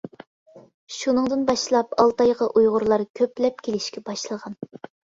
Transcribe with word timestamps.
شۇنىڭدىن 0.95 1.43
باشلاپ 1.51 1.95
ئالتايغا 2.05 2.51
ئۇيغۇرلار 2.55 3.07
كۆپلەپ 3.21 3.67
كېلىشكە 3.69 4.09
باشلىغان. 4.11 4.63